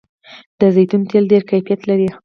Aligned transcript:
د 0.59 0.61
زیتون 0.75 1.01
تېل 1.09 1.23
ډیر 1.31 1.43
کیفیت 1.51 1.81
لري. 1.89 2.09